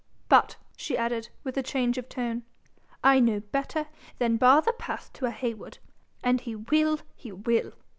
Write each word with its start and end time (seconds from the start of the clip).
But,' 0.29 0.55
she 0.75 0.97
added, 0.97 1.29
with 1.43 1.57
a 1.59 1.61
change 1.61 1.99
of 1.99 2.09
tone, 2.09 2.41
'I 3.03 3.19
know 3.19 3.39
better 3.41 3.85
than 4.17 4.37
bar 4.37 4.63
the 4.63 4.73
path 4.73 5.13
to 5.13 5.27
a 5.27 5.29
Heywood. 5.29 5.77
An' 6.23 6.39
he 6.39 6.55
will, 6.55 7.01
he 7.15 7.31
will. 7.31 7.73